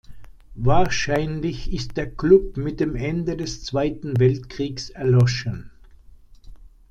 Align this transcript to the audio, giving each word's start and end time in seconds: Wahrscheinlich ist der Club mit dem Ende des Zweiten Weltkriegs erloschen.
Wahrscheinlich 0.55 1.71
ist 1.71 1.95
der 1.95 2.09
Club 2.09 2.57
mit 2.57 2.79
dem 2.79 2.95
Ende 2.95 3.37
des 3.37 3.63
Zweiten 3.63 4.19
Weltkriegs 4.19 4.89
erloschen. 4.89 5.69